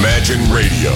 [0.00, 0.92] Imagine Radio,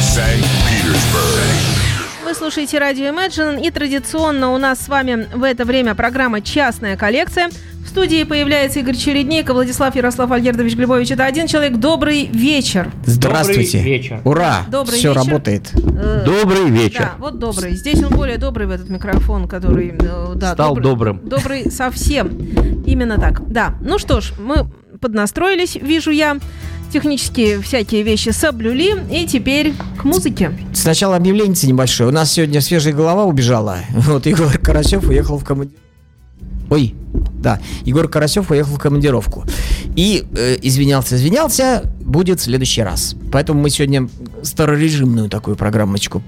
[0.00, 0.42] St.
[0.64, 2.24] Petersburg.
[2.24, 6.96] Вы слушаете радио Imagine, и традиционно у нас с вами в это время программа «Частная
[6.96, 7.48] коллекция».
[7.84, 11.10] В студии появляется Игорь Чередник, Владислав Ярослав Альгердович Глебович.
[11.10, 11.76] Это один человек.
[11.78, 12.90] Добрый вечер.
[13.04, 13.78] Здравствуйте.
[13.78, 14.20] Добрый вечер.
[14.24, 14.56] Ура.
[14.70, 15.20] Добрый Все вечер.
[15.26, 15.70] работает.
[15.74, 17.00] Э, Добрый вечер.
[17.00, 17.74] Да, вот добрый.
[17.74, 19.94] Здесь он более добрый в этот микрофон, который...
[19.98, 21.20] э, Да, Стал добрый- добрым.
[21.28, 22.28] Добрый совсем.
[22.86, 23.50] Именно так.
[23.50, 23.74] Да.
[23.80, 24.66] Ну что ж, мы
[25.00, 26.36] поднастроились, вижу я.
[26.92, 28.96] Технические всякие вещи соблюли.
[29.12, 30.52] И теперь к музыке.
[30.72, 32.08] Сначала объявление небольшое.
[32.08, 33.78] У нас сегодня свежая голова убежала.
[33.94, 35.82] Вот Егор Карасев уехал в командировку.
[36.70, 36.94] Ой,
[37.42, 39.44] да, Егор Карасев уехал в командировку.
[39.96, 43.16] И э, извинялся, извинялся, будет в следующий раз.
[43.32, 44.08] Поэтому мы сегодня
[44.42, 46.22] старорежимную такую программочку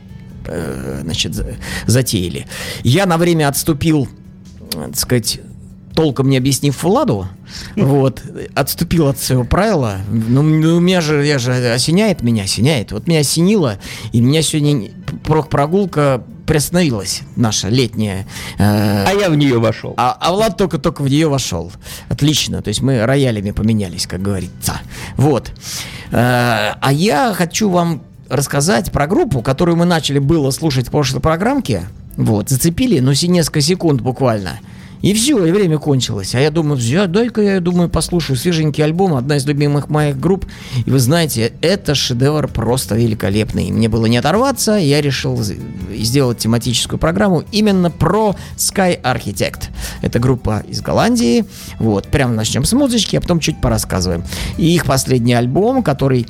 [0.46, 1.56] э, значит, за-
[1.86, 2.46] затеяли.
[2.84, 4.08] Я на время отступил,
[4.74, 5.40] э, так сказать,
[5.94, 7.26] толком не объяснив Владу,
[7.76, 8.22] вот,
[8.54, 9.98] отступил от своего правила.
[10.10, 12.92] Ну, ну, у меня же, я же осеняет меня, осеняет.
[12.92, 13.78] Вот меня осенило,
[14.12, 14.90] и меня сегодня
[15.24, 18.26] про- прогулка приостановилась, наша летняя.
[18.58, 19.94] э, А я в нее вошел.
[19.96, 21.70] а, а Влад только-только в нее вошел.
[22.08, 22.60] Отлично.
[22.62, 24.80] То есть мы роялями поменялись, как говорится.
[25.16, 25.52] Вот.
[26.10, 31.20] Э, А я хочу вам рассказать про группу, которую мы начали было слушать в прошлой
[31.20, 31.82] программке.
[32.16, 34.58] Вот, зацепили, ну, си- несколько секунд буквально.
[35.02, 36.34] И все, и время кончилось.
[36.34, 40.44] А я думаю, взя- дай-ка я думаю, послушаю свеженький альбом, одна из любимых моих групп.
[40.84, 43.70] И вы знаете, это шедевр просто великолепный.
[43.70, 45.38] Мне было не оторваться, я решил
[45.90, 49.70] сделать тематическую программу именно про Sky Architect.
[50.02, 51.44] Это группа из Голландии.
[51.78, 54.24] Вот, прямо начнем с музычки, а потом чуть порассказываем.
[54.58, 56.26] И их последний альбом, который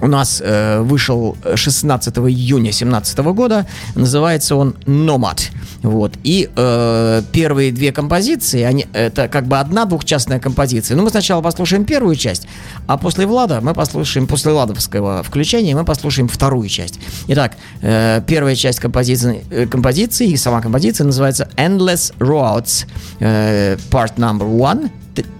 [0.00, 3.66] у нас э, вышел 16 июня 2017 года.
[3.94, 5.40] Называется он «Nomad».
[5.82, 6.14] Вот.
[6.24, 10.96] И э, первые две композиции, они, это как бы одна двухчастная композиция.
[10.96, 12.48] Но мы сначала послушаем первую часть,
[12.86, 16.98] а после Влада мы послушаем, после Владовского включения мы послушаем вторую часть.
[17.28, 22.86] Итак, э, первая часть композиции, э, композиции и сама композиция называется «Endless Roads»,
[23.20, 24.90] э, part number one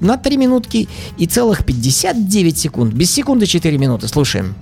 [0.00, 0.88] на 3 минутки
[1.18, 2.94] и целых 59 секунд.
[2.94, 4.08] Без секунды 4 минуты.
[4.08, 4.54] Слушаем.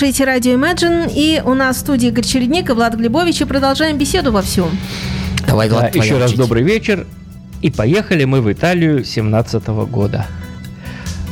[0.00, 3.98] Слушаете радио Imagine, и у нас в студии Игорь Чередник и Влад Глебович, и продолжаем
[3.98, 4.66] беседу вовсю.
[5.46, 7.06] Давай, Да, Влад, твоя еще раз добрый вечер.
[7.60, 10.26] И поехали мы в Италию 17 года.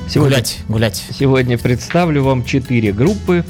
[0.06, 1.03] Сегодня, Гулять, гулять.
[1.19, 3.43] сегодня представлю вам четыре группы.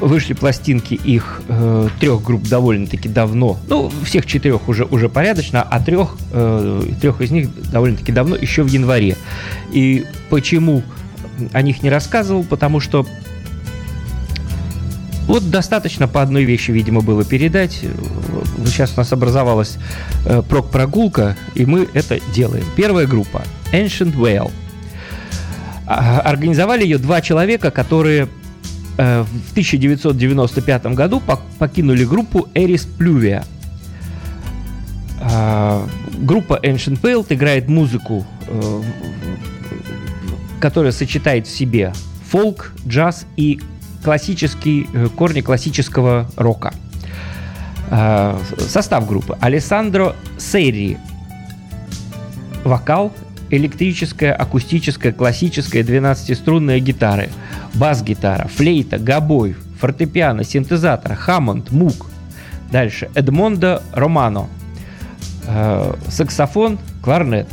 [0.00, 3.58] Вышли пластинки их э, трех групп довольно-таки давно.
[3.68, 8.62] Ну, всех четырех уже, уже порядочно, а трех, э, трех из них довольно-таки давно, еще
[8.62, 9.14] в январе.
[9.72, 10.82] И почему
[11.52, 12.44] о них не рассказывал?
[12.44, 13.06] Потому что
[15.32, 17.80] вот достаточно по одной вещи, видимо, было передать.
[18.66, 19.78] Сейчас у нас образовалась
[20.26, 22.66] э, прок-прогулка, и мы это делаем.
[22.76, 23.42] Первая группа
[23.72, 24.50] Ancient Whale.
[25.86, 28.28] А, Организовали ее два человека, которые
[28.98, 33.42] э, в 1995 году пок- покинули группу Eris Pluvia.
[35.18, 35.88] А,
[36.18, 38.82] Группа Ancient Whale играет музыку, э,
[40.60, 41.94] которая сочетает в себе
[42.30, 43.62] фолк, джаз и
[44.02, 46.72] классический, э, корни классического рока.
[47.90, 49.36] А, Состав группы.
[49.40, 50.98] Алессандро Сейри.
[52.64, 53.12] Вокал,
[53.50, 57.28] электрическая, акустическая, классическая 12-струнная гитары,
[57.74, 62.06] бас-гитара, флейта, гобой, фортепиано, синтезатор, Хаммонд, мук.
[62.70, 63.10] Дальше.
[63.14, 64.48] Эдмондо Романо.
[65.46, 67.48] Э, Саксофон, кларнет.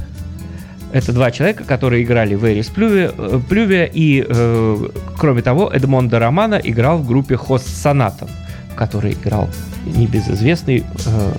[0.92, 4.88] Это два человека, которые играли в Эрис Плюве, э, Плюве и, э,
[5.18, 8.30] кроме того, Эдмондо Романо играл в группе Хост Сонатом,
[8.72, 9.50] в которой играл
[9.86, 11.34] небезызвестный э,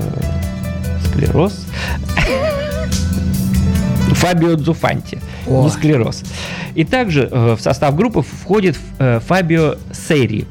[1.04, 1.66] склероз
[4.14, 5.64] Фабио Дзуфанти, Ой.
[5.64, 6.22] не склероз.
[6.74, 10.46] И также э, в состав группы входит э, Фабио Сейри.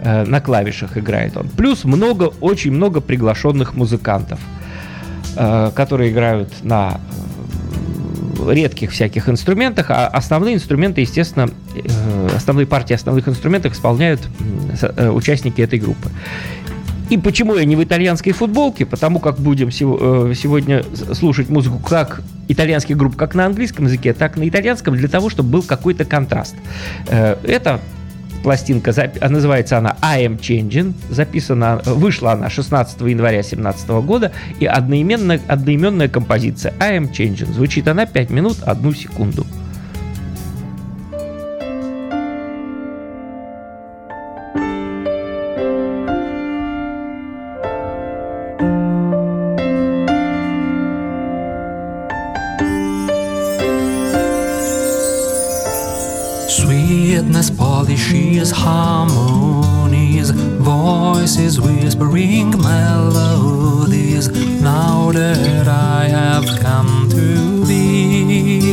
[0.00, 1.48] Э, на клавишах играет он.
[1.48, 4.40] Плюс много, очень много приглашенных музыкантов,
[5.36, 7.31] э, которые играют на э,
[8.50, 14.20] редких всяких инструментах, а основные инструменты, естественно, э, основные партии основных инструментов исполняют
[14.80, 16.10] э, участники этой группы.
[17.10, 18.86] И почему я не в итальянской футболке?
[18.86, 19.70] Потому как будем э,
[20.34, 25.08] сегодня слушать музыку как итальянских групп, как на английском языке, так и на итальянском, для
[25.08, 26.54] того, чтобы был какой-то контраст.
[27.08, 27.80] Это
[28.42, 34.66] пластинка, а называется она I Am Changing, записана, вышла она 16 января 2017 года, и
[34.66, 37.52] одноименная, одноименная композиция I Am Changing.
[37.52, 39.46] Звучит она 5 минут 1 секунду.
[57.22, 64.28] Sweetness, polishes, harmonies, voices whispering melodies.
[64.60, 68.71] Now that I have come to be,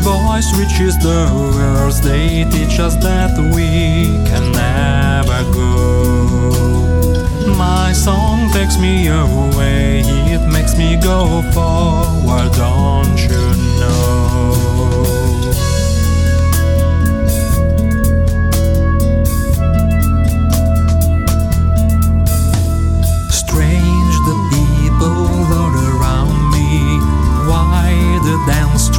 [0.00, 2.00] voice reaches the words.
[2.00, 7.56] They teach us that we can never go.
[7.56, 10.02] My song takes me away,
[10.34, 13.59] it makes me go forward, don't you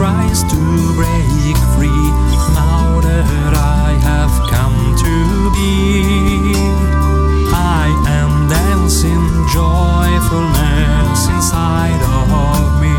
[0.01, 0.57] tries to
[0.97, 2.05] break free?
[2.57, 5.15] Now that I have come to
[5.53, 6.57] be,
[7.53, 9.21] I am dancing
[9.53, 12.97] joyfulness inside of me.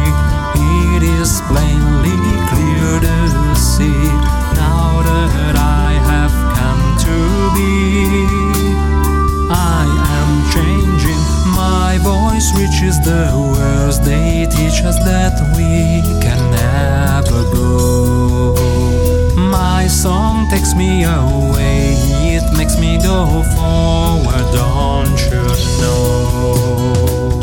[0.94, 2.14] It is plainly
[2.50, 3.18] clear to
[3.58, 4.06] see.
[4.62, 7.18] Now that I have come to
[7.56, 7.82] be.
[9.50, 9.84] I
[10.20, 13.26] am changing, my voice reaches the
[13.58, 16.21] words they teach us that we
[17.32, 18.54] can never go.
[19.36, 21.94] My song takes me away,
[22.36, 25.42] it makes me go forward, don't you
[25.80, 27.41] know?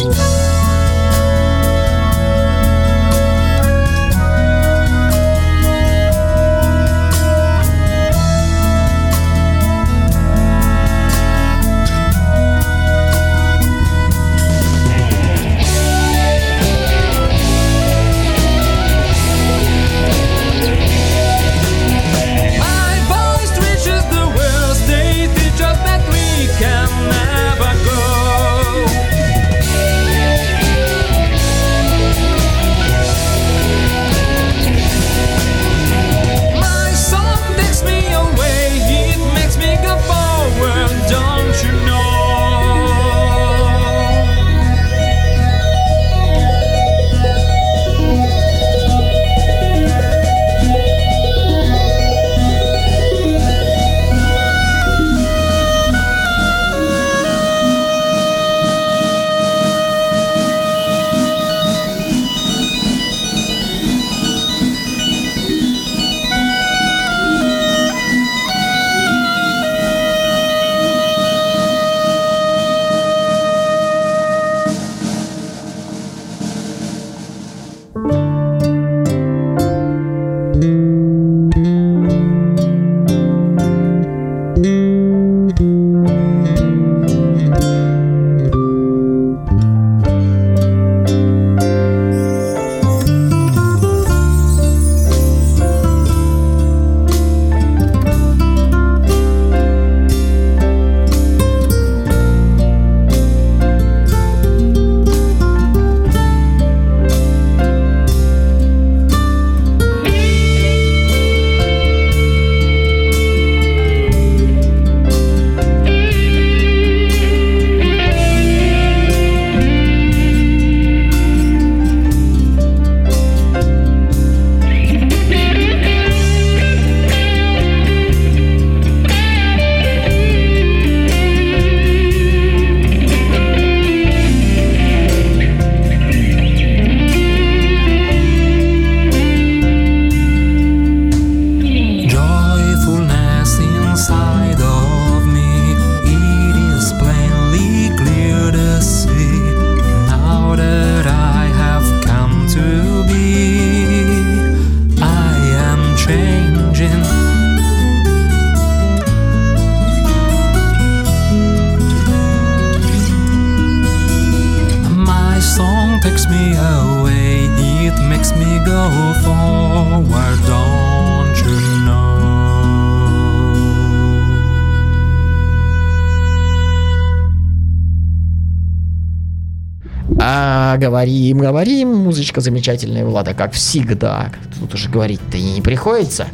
[180.90, 181.96] Говорим, говорим.
[181.96, 184.32] Музычка замечательная, Влада, как всегда.
[184.60, 186.28] Тут уже говорить-то и не приходится.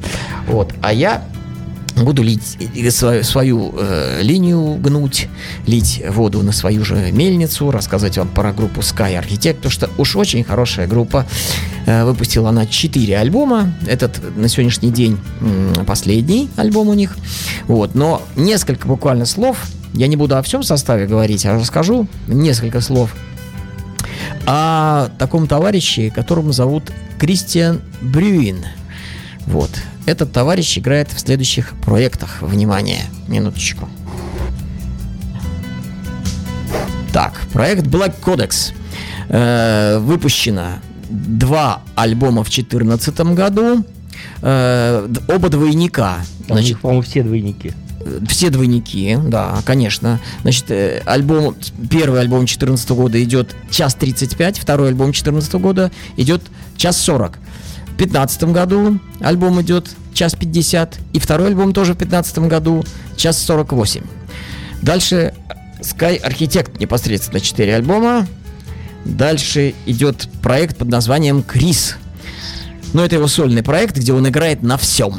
[0.48, 0.74] Вот.
[0.82, 1.24] А я
[2.04, 5.28] буду лить э, свою, свою э, линию гнуть,
[5.68, 10.16] лить воду на свою же мельницу, рассказывать вам про группу Sky Architect, потому что уж
[10.16, 11.26] очень хорошая группа.
[11.86, 13.74] Э, выпустила она 4 альбома.
[13.88, 17.18] Этот на сегодняшний день м, последний альбом у них.
[17.68, 17.94] Вот.
[17.94, 19.66] Но несколько буквально слов.
[19.94, 23.14] Я не буду о всем составе говорить, а расскажу несколько слов
[24.46, 28.66] о таком товарище, которому зовут Кристиан Брюин.
[29.48, 29.72] Вот.
[30.06, 32.42] Этот товарищ играет в следующих проектах.
[32.42, 33.90] Внимание, минуточку.
[37.12, 38.74] Так, проект Black Codex.
[39.30, 43.86] Э, выпущено два альбома в 2014 году.
[44.42, 46.18] Э, оба двойника.
[46.48, 47.74] Там Значит, по-моему, все двойники.
[48.28, 50.20] Все двойники, да, конечно.
[50.42, 51.56] Значит, э, альбом,
[51.90, 56.42] первый альбом 2014 года идет час 35, второй альбом 2014 года идет
[56.78, 57.38] час 40.
[57.38, 62.84] В 2015 году альбом идет час 50, и второй альбом тоже в 2015 году
[63.16, 64.02] час 48.
[64.82, 65.34] Дальше
[65.82, 68.28] Sky Architect непосредственно 4 альбома.
[69.06, 71.96] Дальше идет проект под названием Крис.
[72.94, 75.16] Но это его сольный проект, где он играет на всем.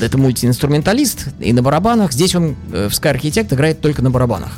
[0.00, 2.12] Это мультиинструменталист и на барабанах.
[2.12, 4.52] Здесь он э, в Sky Architect играет только на барабанах.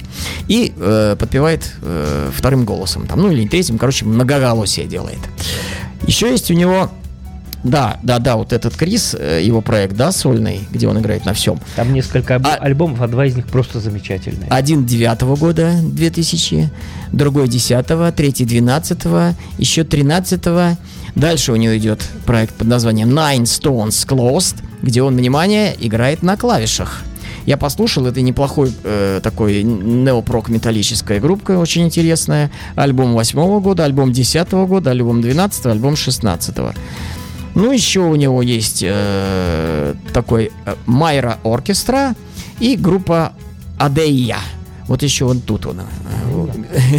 [0.49, 3.07] И э, подпевает э, вторым голосом.
[3.07, 5.19] Там, ну или третьим, короче, многоголосие делает.
[6.07, 6.91] Еще есть у него...
[7.63, 11.35] Да, да, да, вот этот Крис, э, его проект, да, сольный, где он играет на
[11.35, 11.61] всем.
[11.77, 14.49] Там несколько альб- А- альбомов, а два из них просто замечательные.
[14.49, 16.71] Один 9 года 2000,
[17.13, 20.41] другой 10, третий 12, еще 13.
[21.21, 26.39] Дальше у него идет проект под названием Nine Stones Closed, где он, внимание, играет на
[26.39, 27.03] клавишах.
[27.45, 32.50] Я послушал, это неплохой э, такой неопрок металлическая группа, очень интересная.
[32.75, 36.57] Альбом 8 года, альбом 10 года, альбом 12, альбом 16.
[37.55, 42.15] Ну, еще у него есть э, такой э, Майра Оркестра
[42.61, 43.35] и группа
[43.79, 44.39] Адея.
[44.91, 45.83] Вот еще он тут он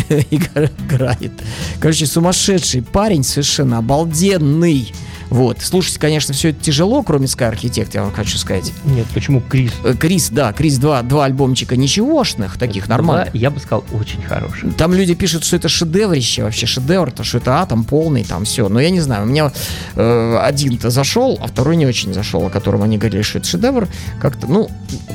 [0.10, 1.34] э, играет.
[1.82, 4.94] Короче, сумасшедший парень, совершенно обалденный.
[5.32, 5.62] Вот.
[5.62, 8.72] Слушать, конечно, все это тяжело, кроме Sky Architect, я вам хочу сказать.
[8.84, 9.72] Нет, почему Крис?
[9.84, 13.32] Э, Крис, да, Крис два, два альбомчика ничегошных, таких нормальных.
[13.32, 14.72] Два, я бы сказал, очень хороший.
[14.74, 18.68] Там люди пишут, что это шедеврище, вообще шедевр, то что это атом полный, там все.
[18.68, 19.52] Но я не знаю, у меня
[19.96, 23.88] э, один-то зашел, а второй не очень зашел, о котором они говорили, что это шедевр.
[24.20, 24.70] Как-то, ну,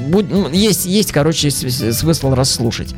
[0.09, 2.95] будь- ну, есть, есть, короче, смысл расслушать.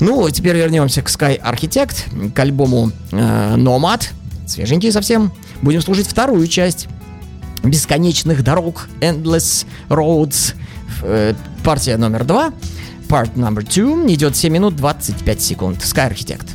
[0.00, 4.08] Ну, теперь вернемся к Sky Architect, к альбому э, Nomad,
[4.46, 5.32] свеженький совсем.
[5.62, 6.88] Будем слушать вторую часть
[7.62, 10.54] бесконечных дорог Endless Roads.
[11.02, 12.52] Э, партия номер два.
[13.08, 15.78] Part number two идет 7 минут 25 секунд.
[15.78, 16.48] Sky Architect.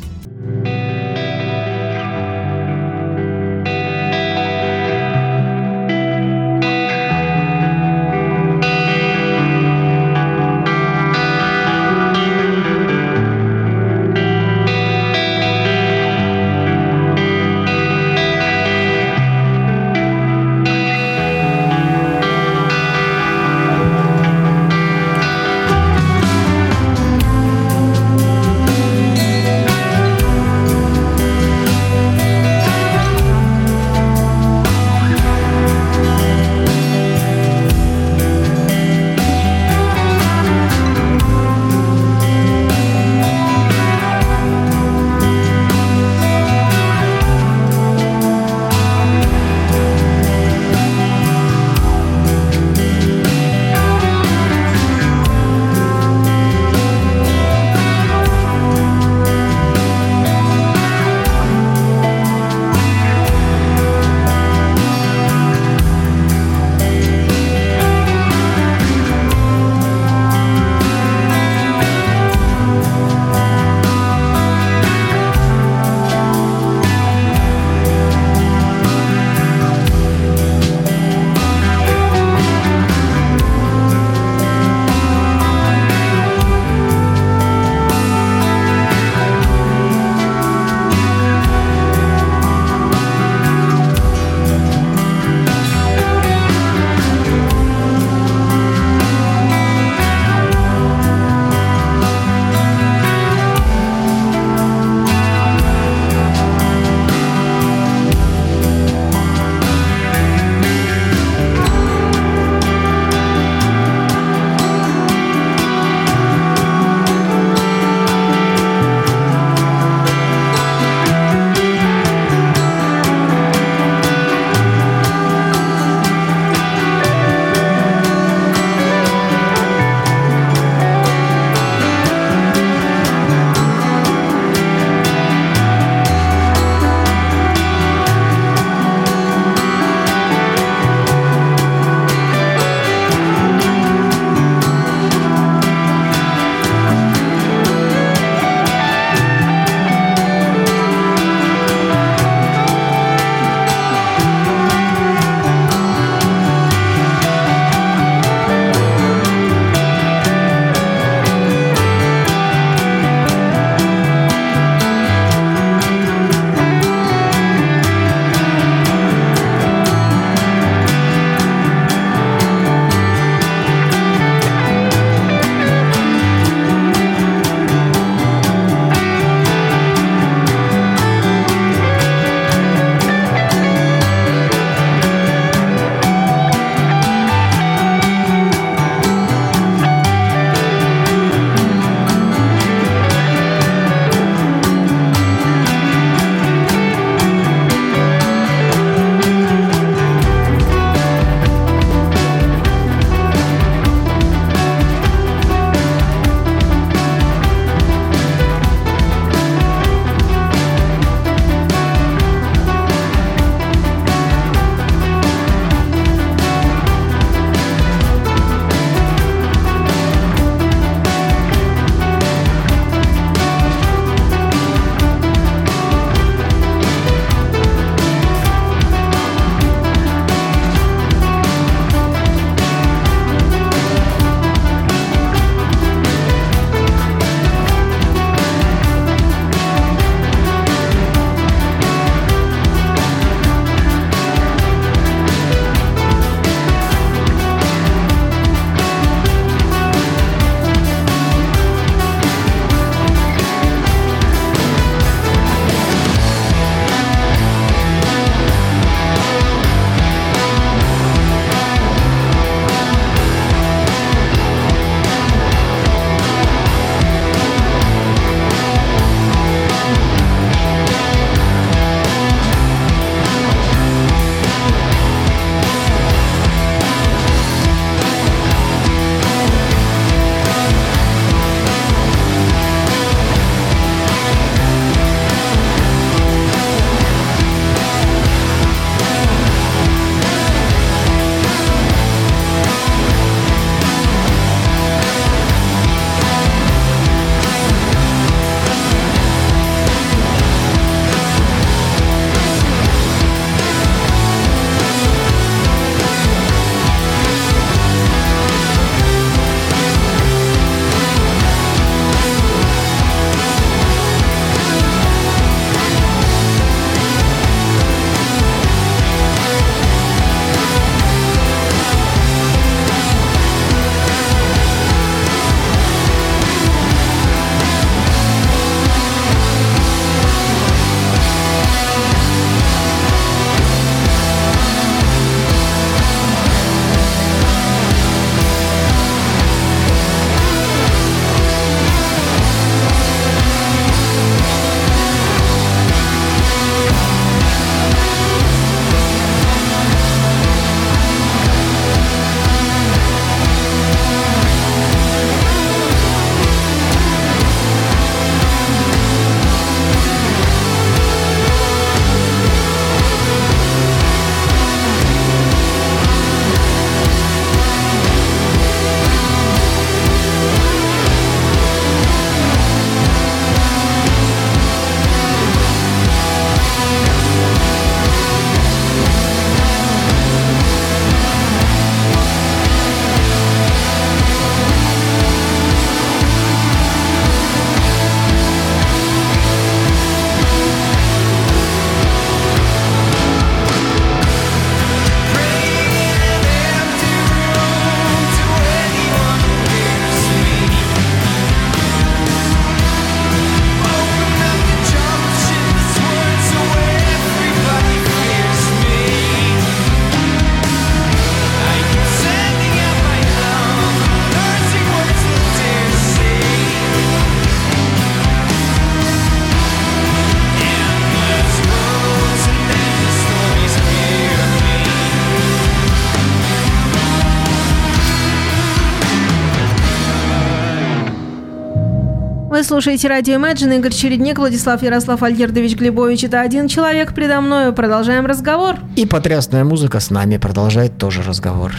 [432.68, 436.26] Слушаете радио Imagine, Игорь Чередник, Владислав Ярослав Альгердович Глебович.
[436.26, 437.72] Это один человек предо мною.
[437.72, 438.76] Продолжаем разговор.
[438.98, 441.72] И потрясная музыка с нами продолжает тоже разговор.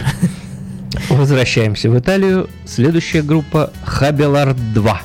[1.09, 2.49] Возвращаемся в Италию.
[2.65, 5.01] Следующая группа Хабелар 2.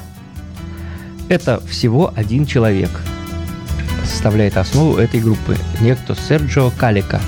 [1.28, 2.90] Это всего один человек.
[4.06, 5.58] Составляет основу этой группы.
[5.82, 7.20] Некто Серджио Калика.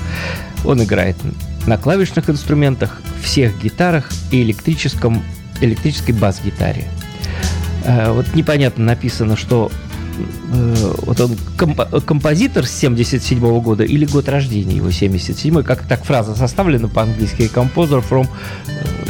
[0.65, 1.15] Он играет
[1.67, 5.23] на клавишных инструментах, всех гитарах и электрическом,
[5.61, 6.85] электрической бас-гитаре.
[7.87, 9.71] Э, вот непонятно написано, что
[10.51, 16.03] э, вот он компо- композитор с 77 года или год рождения его 77 как так
[16.03, 18.27] фраза составлена по-английски composer from
[18.67, 19.07] э,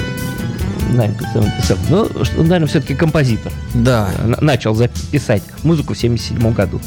[0.91, 1.77] 1977.
[1.89, 3.51] Ну, что, наверное, все-таки композитор.
[3.73, 4.09] Да.
[4.41, 6.79] Начал записать музыку в 77 году.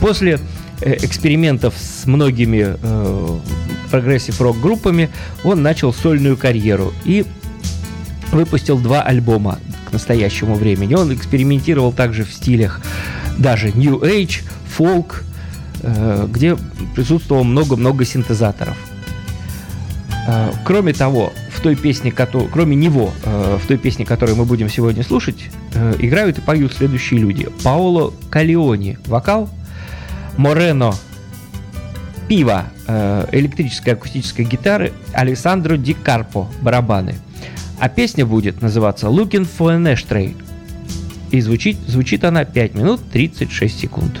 [0.00, 0.38] После
[0.80, 3.38] экспериментов с многими э,
[3.90, 5.08] прогрессив-рок группами
[5.44, 7.24] он начал сольную карьеру и
[8.32, 10.94] выпустил два альбома к настоящему времени.
[10.94, 12.80] Он экспериментировал также в стилях
[13.38, 15.24] даже New Age, фолк,
[15.82, 16.56] э, где
[16.94, 18.76] присутствовало много-много синтезаторов.
[20.26, 24.68] Э, Кроме того, в той песне, кроме него, э, в той песне, которую мы будем
[24.68, 25.50] сегодня слушать,
[25.98, 27.48] играют и поют следующие люди.
[27.62, 29.48] Паоло Калиони, вокал,
[30.36, 30.94] Морено,
[32.28, 37.14] Пива, э, электрическая акустическая гитара, Александро Ди Карпо, барабаны.
[37.80, 40.34] А песня будет называться Looking for an Ashtray.
[41.30, 44.18] И звучит, звучит она 5 минут 36 секунд.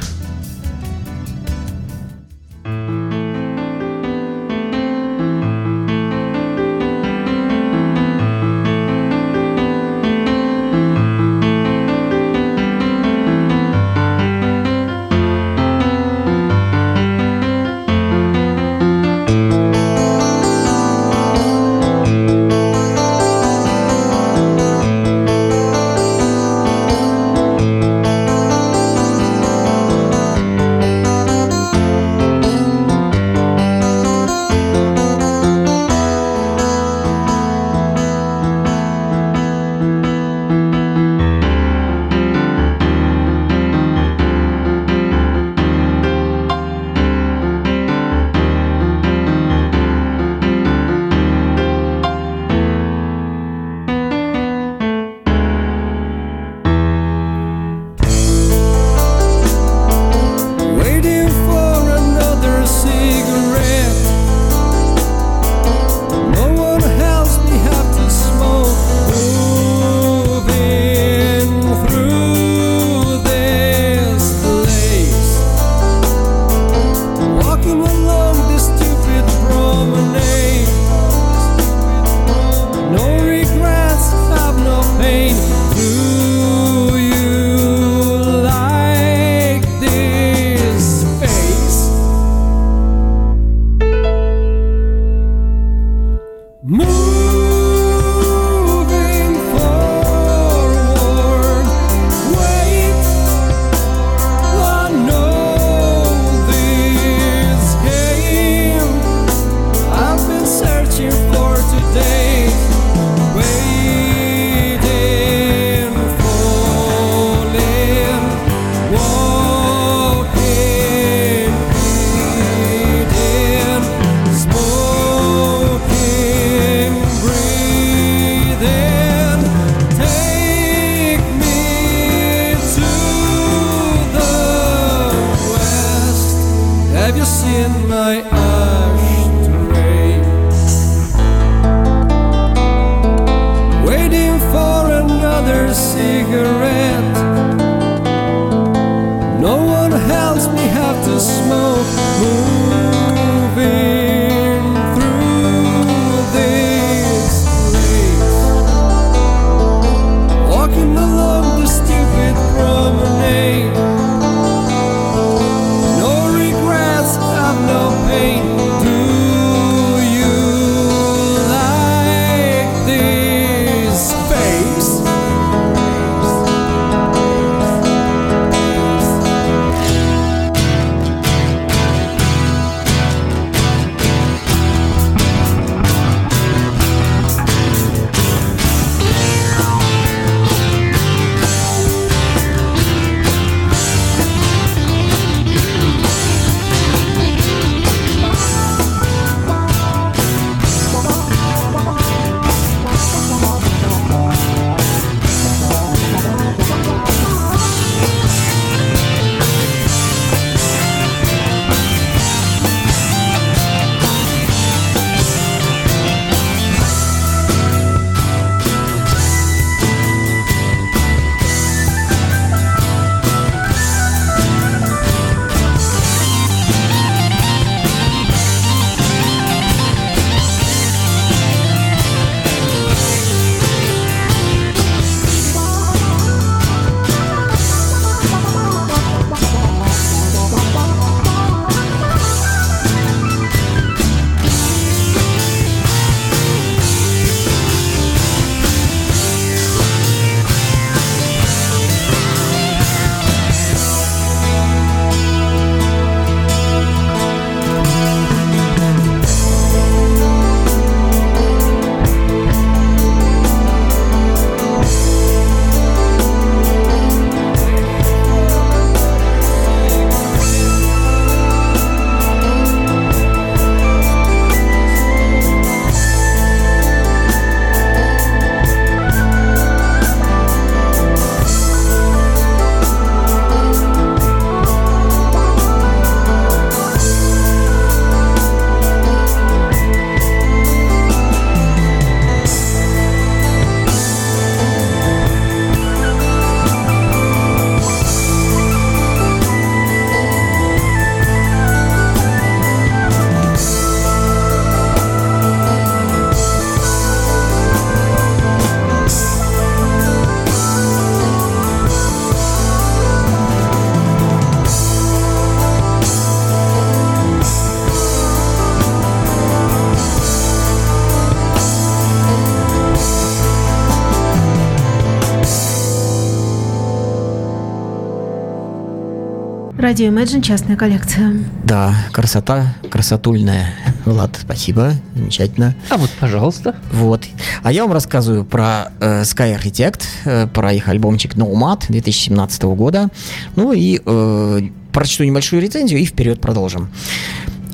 [329.88, 331.32] Радио Imagine, частная коллекция.
[331.64, 333.72] Да, красота, красотульная.
[334.04, 335.74] Влад, спасибо, замечательно.
[335.88, 336.76] А вот, пожалуйста.
[336.92, 337.24] Вот.
[337.62, 343.08] А я вам рассказываю про э, Sky Architect, э, про их альбомчик Nomad 2017 года.
[343.56, 344.60] Ну и э,
[344.92, 346.90] прочту небольшую рецензию и вперед продолжим.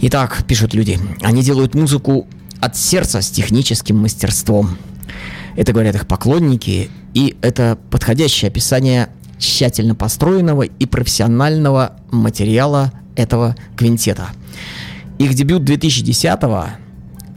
[0.02, 2.28] Итак, пишут люди, они делают музыку
[2.60, 4.78] от сердца с техническим мастерством.
[5.56, 14.28] Это говорят их поклонники, и это подходящее описание тщательно построенного и профессионального материала этого квинтета.
[15.18, 16.83] Их дебют 2010-го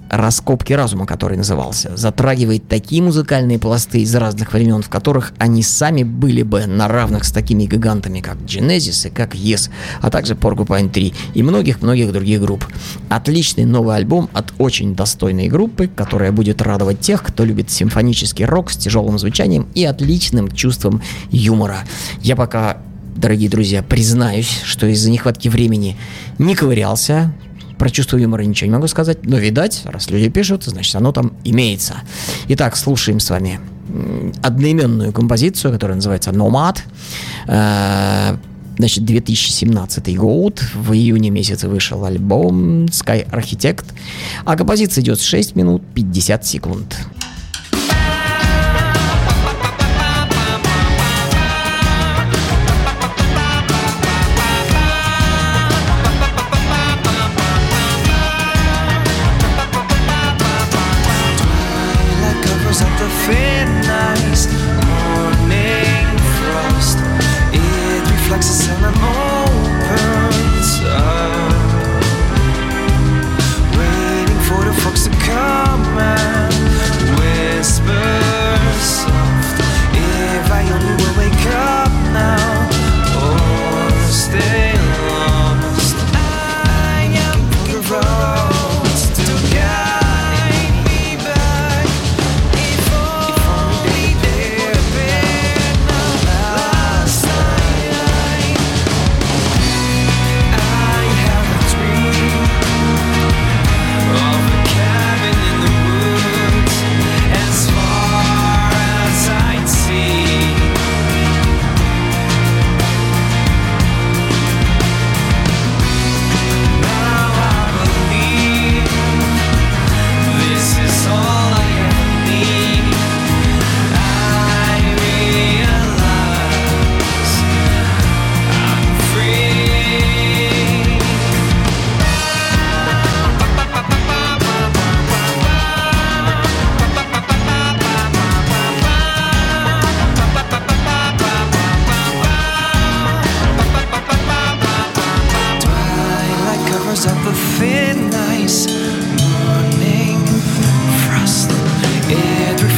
[0.10, 6.04] «Раскопки разума», который назывался, затрагивает такие музыкальные пласты из разных времен, в которых они сами
[6.04, 9.70] были бы на равных с такими гигантами, как Genesis и как Yes,
[10.02, 12.66] а также Porcupine 3 и многих-многих других групп.
[13.10, 18.72] Отличный новый альбом от очень достойной группы, которая будет радовать тех, кто любит симфонический рок
[18.72, 21.80] с тяжелым звучанием и отличным чувством юмора.
[22.22, 22.78] Я пока
[23.18, 25.98] дорогие друзья, признаюсь, что из-за нехватки времени
[26.38, 27.34] не ковырялся,
[27.78, 31.34] про чувство юмора ничего не могу сказать, но, видать, раз люди пишут, значит, оно там
[31.44, 31.96] имеется.
[32.48, 33.60] Итак, слушаем с вами
[34.42, 36.80] одноименную композицию, которая называется «Nomad».
[37.48, 38.38] Э,
[38.78, 43.86] Значит, 2017 год, в июне месяце вышел альбом Sky Architect,
[44.46, 46.96] а композиция идет 6 минут 50 секунд.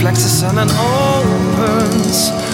[0.09, 0.17] And
[0.57, 2.48] an opens.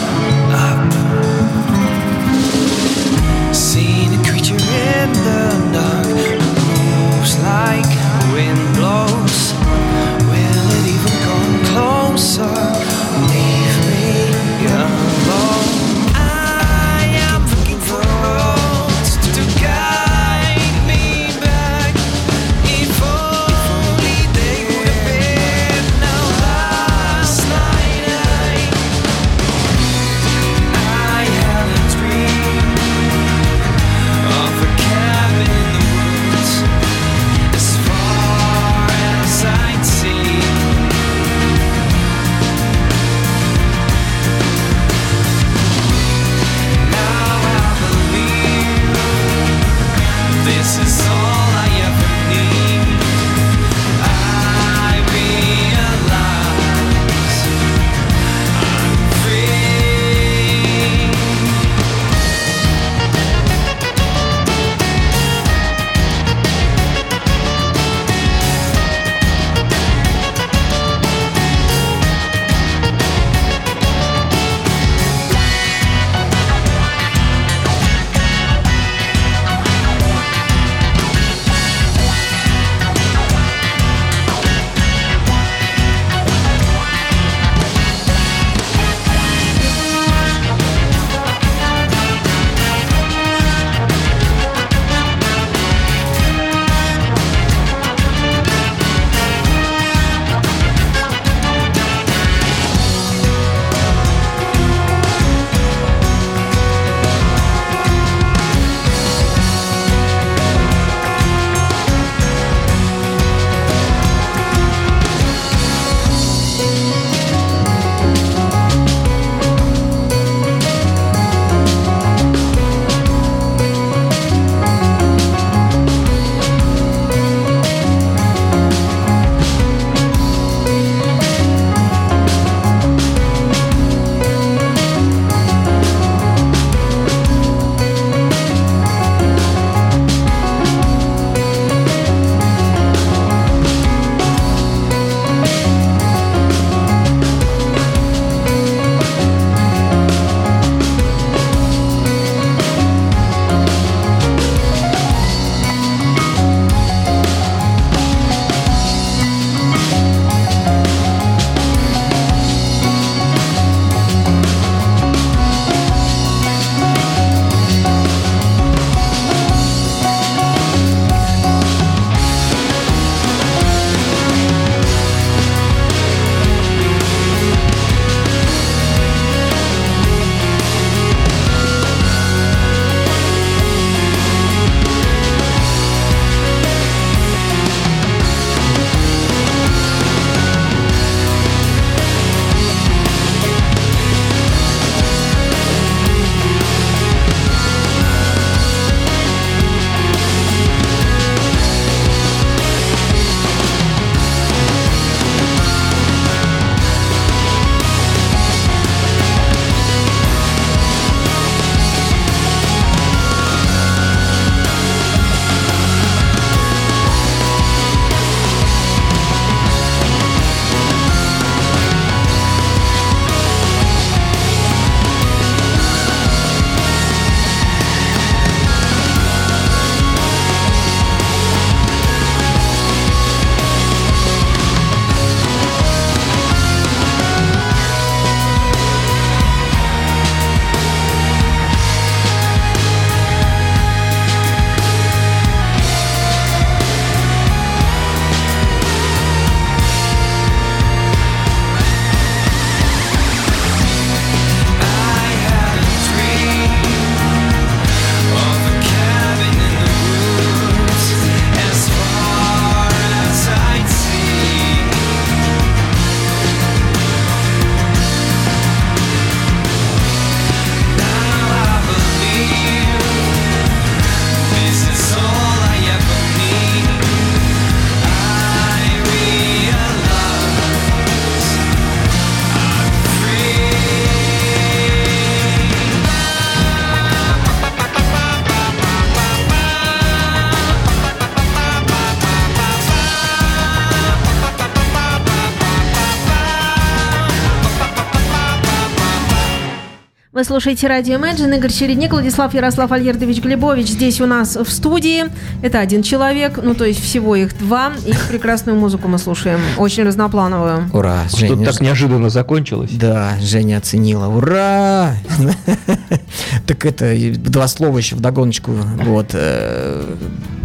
[300.45, 301.57] Слушаете радио Imagine.
[301.57, 305.23] Игорь Чередник, Владислав Ярослав Альердович Глебович здесь у нас в студии.
[305.63, 307.91] Это один человек, ну то есть всего их два.
[308.05, 310.89] И прекрасную музыку мы слушаем, очень разноплановую.
[310.93, 311.65] Ура, Женя.
[311.65, 312.91] так неожиданно закончилось.
[312.93, 314.27] Да, Женя оценила.
[314.27, 315.15] Ура!
[316.67, 318.71] Так это, два слова еще вдогоночку.
[318.71, 319.29] Вот.
[319.33, 320.15] э,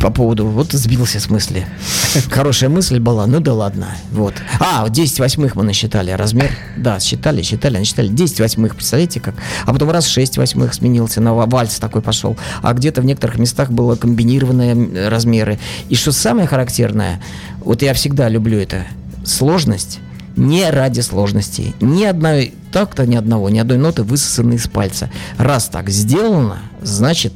[0.01, 0.47] По поводу...
[0.47, 1.67] Вот сбился с мысли.
[2.31, 3.89] Хорошая мысль была, ну да ладно.
[4.13, 4.35] Вот.
[4.59, 6.11] А, вот 10 восьмых мы насчитали.
[6.13, 8.09] Размер, да, считали, считали, насчитали.
[8.09, 9.35] 10 восьмых, представляете как?
[9.67, 12.37] А потом раз 6 восьмых сменился, на ва- вальс такой пошел.
[12.63, 15.59] А где-то в некоторых местах было комбинированные размеры.
[15.89, 17.21] И что самое характерное,
[17.65, 18.85] вот я всегда люблю это,
[19.25, 19.99] сложность
[20.41, 21.75] не ради сложности.
[21.81, 25.11] Ни одной так-то ни одного, ни одной ноты высосаны из пальца.
[25.37, 27.35] Раз так сделано, значит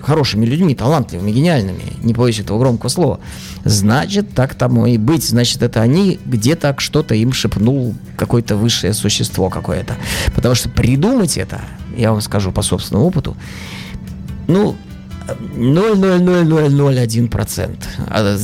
[0.00, 3.20] хорошими людьми, талантливыми, гениальными, не боюсь этого громкого слова,
[3.64, 5.28] значит, так тому и быть.
[5.28, 9.94] Значит, это они где-то что-то им шепнул какое-то высшее существо какое-то.
[10.34, 11.60] Потому что придумать это,
[11.96, 13.36] я вам скажу по собственному опыту,
[14.48, 14.74] ну,
[15.56, 17.76] 0,00001%.
[18.08, 18.36] А,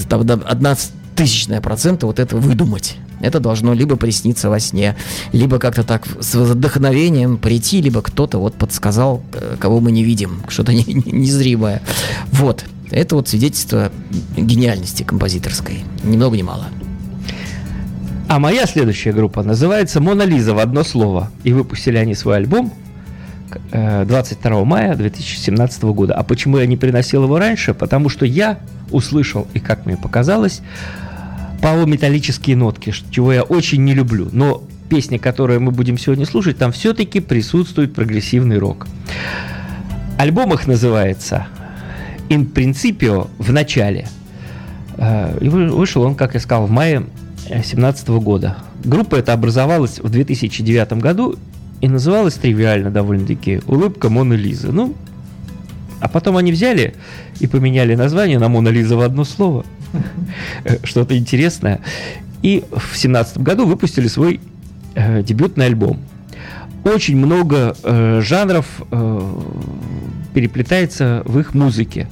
[0.46, 0.76] Одна
[1.16, 2.96] тысячная процента вот это выдумать.
[3.20, 4.94] Это должно либо присниться во сне,
[5.32, 10.42] либо как-то так с вдохновением прийти, либо кто-то вот подсказал, э, кого мы не видим,
[10.48, 11.82] что-то не- не- незримое.
[12.32, 12.64] Вот.
[12.90, 13.90] Это вот свидетельство
[14.36, 15.80] гениальности композиторской.
[16.04, 16.66] Ни много ни мало.
[18.28, 21.30] А моя следующая группа называется «Мона Лиза» в одно слово.
[21.44, 22.72] И выпустили они свой альбом
[23.72, 26.14] э, 22 мая 2017 года.
[26.14, 27.72] А почему я не приносил его раньше?
[27.72, 28.58] Потому что я
[28.90, 30.60] услышал, и как мне показалось,
[31.62, 34.28] полуметаллические нотки, чего я очень не люблю.
[34.32, 38.86] Но песня, которую мы будем сегодня слушать, там все-таки присутствует прогрессивный рок.
[40.18, 41.46] Альбом их называется
[42.28, 44.08] «In Principio» в начале.
[44.96, 47.04] Э, И вы- вышел он, как я сказал, в мае
[47.48, 48.56] 2017 года.
[48.84, 51.36] Группа эта образовалась в 2009 году
[51.80, 54.72] и называлась тривиально довольно-таки «Улыбка Моны Лизы».
[54.72, 54.94] Ну,
[56.00, 56.94] а потом они взяли
[57.40, 59.64] и поменяли название на «Мона Лиза» в одно слово.
[60.64, 61.80] Э, Что-то интересное.
[62.42, 64.40] И в 2017 году выпустили свой
[64.94, 66.00] э, дебютный альбом.
[66.84, 69.34] Очень много э, жанров э,
[70.34, 72.08] переплетается в их музыке.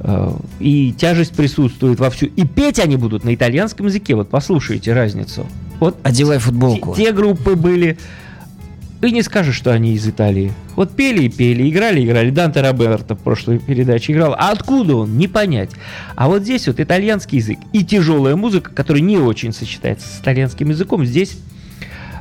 [0.00, 2.26] Э, И тяжесть присутствует во всю.
[2.26, 4.14] И петь они будут на итальянском языке.
[4.14, 5.46] Вот послушайте разницу.
[5.80, 6.94] Вот Одевай футболку.
[6.94, 7.98] те, те группы были.
[9.02, 10.52] И не скажешь, что они из Италии.
[10.76, 12.30] Вот пели и пели, играли и играли.
[12.30, 14.36] Данте Роберто в прошлой передаче играл.
[14.38, 15.18] А откуда он?
[15.18, 15.70] Не понять.
[16.14, 20.68] А вот здесь вот итальянский язык и тяжелая музыка, которая не очень сочетается с итальянским
[20.68, 21.36] языком, здесь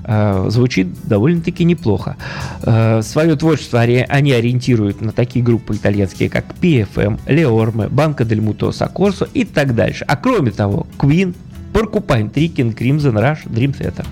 [0.05, 2.17] э, звучит довольно-таки неплохо.
[2.63, 8.71] Э, свое творчество они ориентируют на такие группы итальянские, как PFM, Leorme, Банка Дель Муто,
[8.71, 10.03] Сокорсо и так дальше.
[10.07, 11.35] А кроме того, Queen,
[11.73, 14.07] Porcupine Tree, King Crimson Rush, Dream Theater.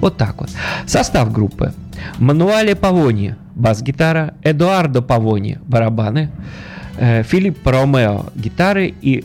[0.00, 0.50] Вот так вот.
[0.86, 1.72] Состав группы.
[2.18, 6.30] Мануале Павони, бас-гитара, Эдуардо Павони, барабаны,
[6.96, 9.24] э, Филиппо Ромео, гитары и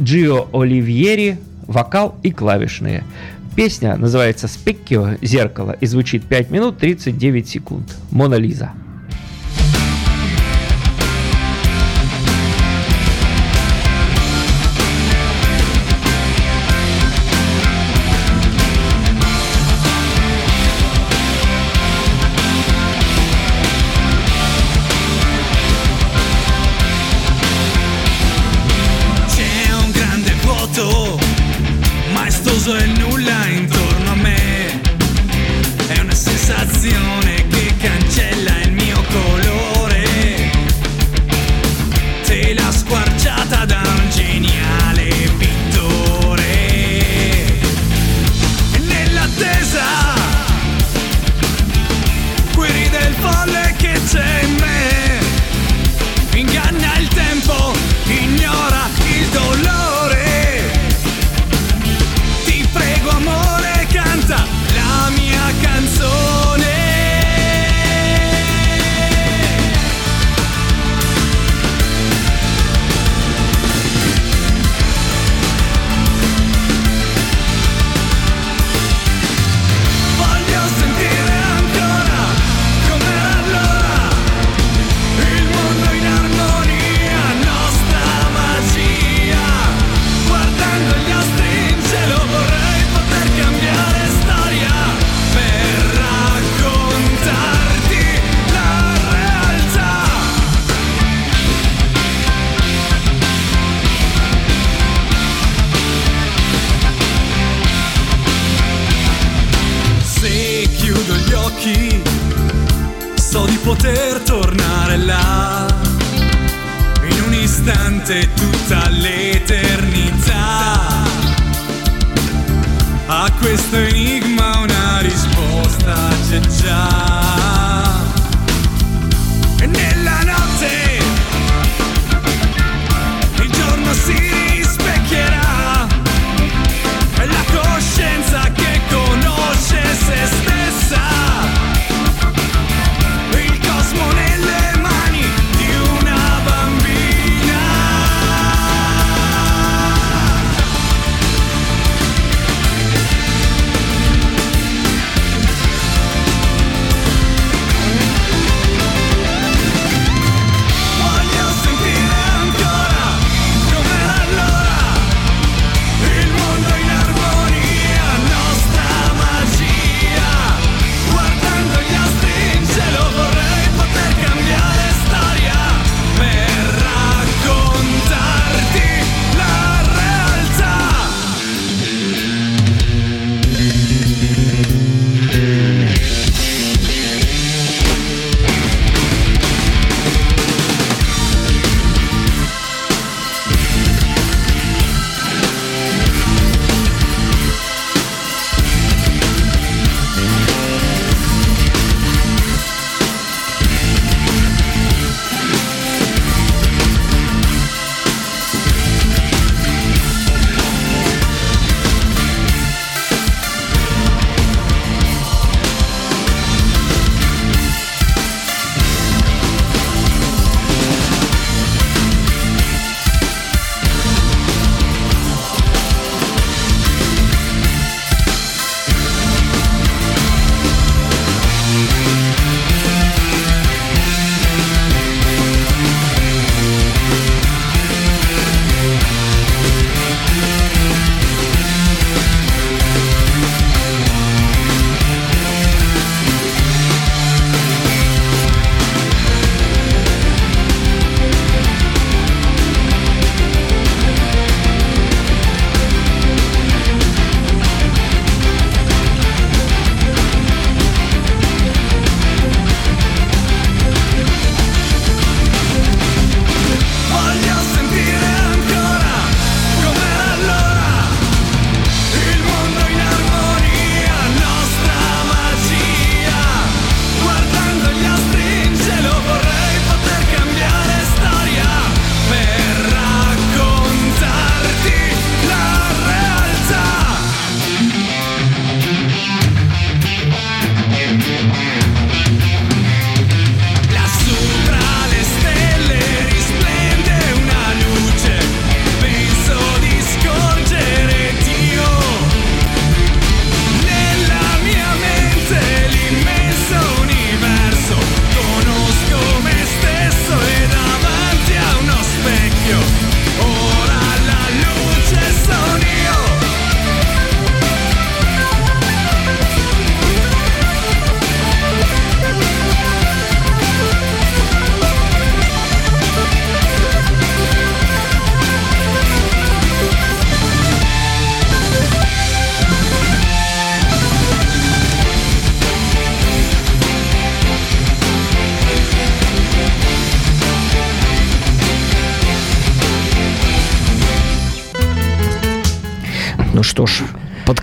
[0.00, 3.04] Джио Оливьери, вокал и клавишные.
[3.54, 5.16] Песня называется «Спеккио.
[5.20, 7.96] Зеркало» и звучит 5 минут 39 секунд.
[8.10, 8.72] Мона Лиза.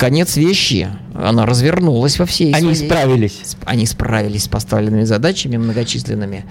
[0.09, 3.39] Конец вещи она развернулась во всей Они своей- справились.
[3.43, 6.45] Сп- Они справились с поставленными задачами многочисленными.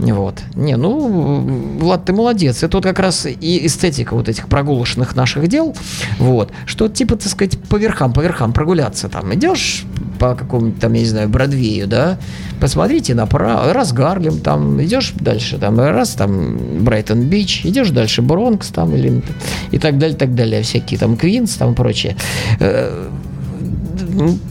[0.00, 0.42] Вот.
[0.54, 2.62] Не, ну, Влад, ты молодец.
[2.62, 5.74] Это вот как раз и эстетика вот этих прогулочных наших дел.
[6.18, 6.50] Вот.
[6.66, 9.08] Что типа, так сказать, по верхам, по верхам прогуляться.
[9.08, 9.84] Там идешь
[10.18, 12.18] по какому-нибудь там, я не знаю, Бродвею, да,
[12.60, 18.94] посмотрите направо, раз Гарлем, там идешь дальше, там раз там Брайтон-Бич, идешь дальше Бронкс там
[18.94, 19.22] или
[19.70, 22.16] и так далее, так далее, всякие там Квинс там и прочее.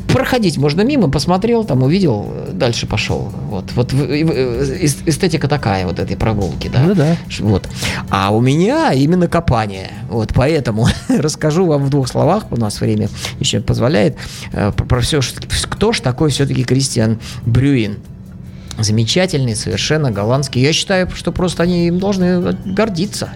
[0.10, 3.32] Э, проходить можно мимо, посмотрел, там увидел, дальше пошел.
[3.50, 6.82] Вот, вот эс- эстетика такая вот этой прогулки, да.
[6.82, 7.16] Ну да.
[7.40, 7.68] Вот.
[8.10, 9.92] А у меня именно копание.
[10.10, 14.18] Вот, поэтому расскажу вам в двух словах, у нас время еще позволяет,
[14.54, 15.22] э, про, про все,
[15.70, 17.98] кто ж такой все-таки Кристиан Брюин.
[18.80, 20.62] Замечательный, совершенно голландский.
[20.62, 23.30] Я считаю, что просто они им должны гордиться.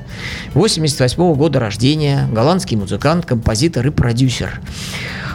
[0.54, 4.62] 88 года рождения, голландский музыкант, композитор и продюсер.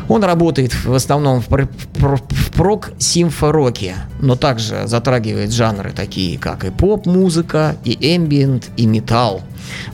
[0.09, 6.39] Он работает в основном в, пр- в пр- в прок-симфороке, но также затрагивает жанры такие,
[6.39, 9.43] как и поп-музыка, и эмбиент, и металл.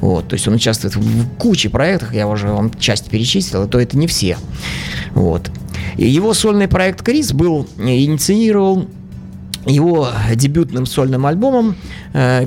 [0.00, 3.80] Вот, то есть он участвует в куче проектов, я уже вам часть перечислил, а то
[3.80, 4.38] это не все.
[5.14, 5.50] Вот.
[5.96, 8.88] И его сольный проект Крис был э, инициирован
[9.66, 11.74] его дебютным сольным альбомом
[12.12, 12.44] э,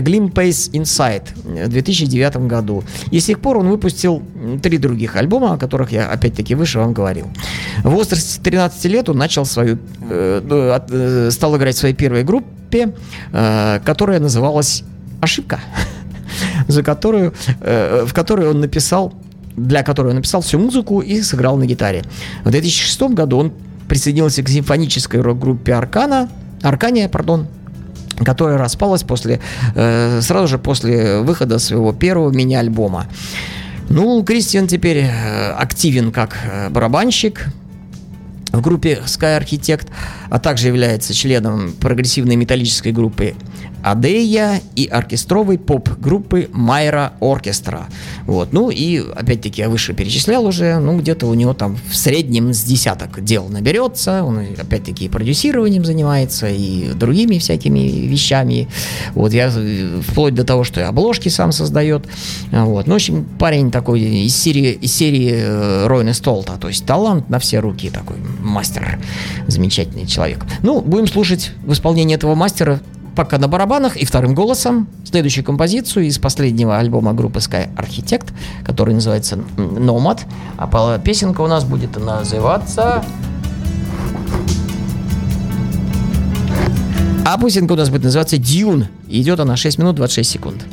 [0.00, 2.84] Glimpse Inside в 2009 году.
[3.10, 4.22] И с тех пор он выпустил
[4.62, 7.26] три других альбома, о которых я опять-таки выше вам говорил.
[7.84, 9.78] В возрасте 13 лет он начал свою,
[10.10, 12.92] э, ну, от- э, стал играть в своей первой группе,
[13.32, 14.84] э, которая называлась
[15.20, 15.60] «Ошибка»,
[16.68, 19.12] за которую, э, в которой он написал
[19.56, 22.04] для которой он написал всю музыку и сыграл на гитаре.
[22.44, 23.52] В 2006 году он
[23.88, 26.28] присоединился к симфонической рок-группе Аркана,
[26.62, 27.46] Аркания, пардон,
[28.24, 29.40] которая распалась после,
[29.74, 33.06] э, сразу же после выхода своего первого мини-альбома.
[33.88, 37.46] Ну, Кристиан теперь э, активен как э, барабанщик
[38.52, 39.88] в группе Sky Architect,
[40.30, 43.34] а также является членом прогрессивной металлической группы
[43.82, 47.86] Адея и оркестровой поп-группы Майра Оркестра.
[48.26, 48.52] Вот.
[48.52, 52.62] Ну и, опять-таки, я выше перечислял уже, ну, где-то у него там в среднем с
[52.64, 54.24] десяток дел наберется.
[54.24, 58.68] Он, опять-таки, и продюсированием занимается, и другими всякими вещами.
[59.14, 62.04] Вот я э, вплоть до того, что и обложки сам создает.
[62.50, 62.86] Вот.
[62.86, 66.58] Ну, в общем, парень такой из серии, из серии э, Ройна Столта.
[66.60, 68.98] То есть талант на все руки такой, мастер.
[69.46, 70.17] Замечательный человек.
[70.62, 72.80] Ну, будем слушать в исполнении этого мастера
[73.18, 78.32] пока на барабанах и вторым голосом следующую композицию из последнего альбома группы Sky Architect,
[78.64, 80.20] который называется Nomad.
[80.56, 83.04] А песенка у нас будет называться...
[87.26, 88.86] А песенка у нас будет называться Dune.
[89.08, 90.64] Идет она 6 минут 26 секунд.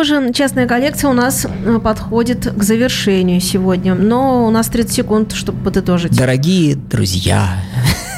[0.00, 3.94] Похоже, частная коллекция у нас э, подходит к завершению сегодня.
[3.94, 6.16] Но у нас 30 секунд, чтобы подытожить.
[6.16, 7.62] Дорогие друзья,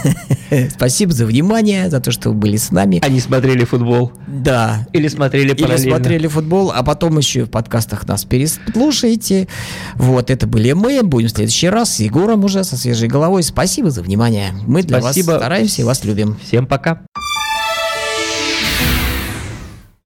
[0.70, 3.00] спасибо за внимание, за то, что вы были с нами.
[3.04, 4.12] Они смотрели футбол.
[4.28, 4.86] Да.
[4.92, 5.96] Или смотрели Или параллельно.
[5.96, 9.48] смотрели футбол, а потом еще в подкастах нас переслушаете.
[9.96, 11.02] Вот, это были мы.
[11.02, 13.42] Будем в следующий раз с Егором уже со свежей головой.
[13.42, 14.54] Спасибо за внимание.
[14.68, 15.32] Мы для Спасибо.
[15.32, 16.38] вас стараемся и вас любим.
[16.46, 17.02] Всем пока.